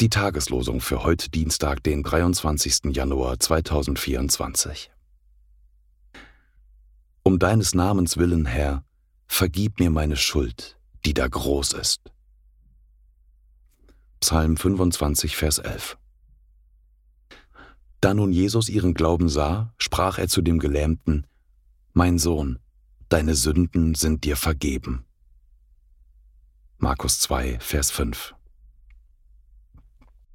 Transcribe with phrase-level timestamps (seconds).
[0.00, 2.94] Die Tageslosung für heute Dienstag, den 23.
[2.94, 4.90] Januar 2024.
[7.22, 8.84] Um deines Namens willen, Herr,
[9.28, 12.02] vergib mir meine Schuld, die da groß ist.
[14.20, 15.96] Psalm 25, Vers 11.
[18.02, 21.26] Da nun Jesus ihren Glauben sah, sprach er zu dem Gelähmten,
[21.94, 22.58] Mein Sohn,
[23.08, 25.06] deine Sünden sind dir vergeben.
[26.76, 28.35] Markus 2, Vers 5.